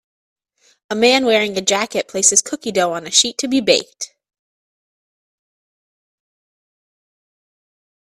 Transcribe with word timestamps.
A 0.89 0.95
man 0.95 1.25
wearing 1.27 1.55
a 1.55 1.61
jacket 1.61 2.07
places 2.07 2.41
cookie 2.41 2.71
dough 2.71 2.93
on 2.93 3.05
a 3.05 3.11
sheet 3.11 3.37
to 3.37 3.47
be 3.47 3.61
baked 3.61 4.15